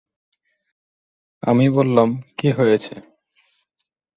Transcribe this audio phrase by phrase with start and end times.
[1.43, 2.93] আমি বললাম, কী হয়েছে?